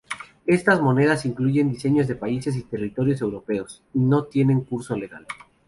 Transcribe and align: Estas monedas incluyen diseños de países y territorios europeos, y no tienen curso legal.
Estas 0.47 0.81
monedas 0.81 1.27
incluyen 1.27 1.69
diseños 1.69 2.07
de 2.07 2.15
países 2.15 2.55
y 2.55 2.63
territorios 2.63 3.21
europeos, 3.21 3.83
y 3.93 3.99
no 3.99 4.23
tienen 4.23 4.61
curso 4.61 4.95
legal. 4.95 5.27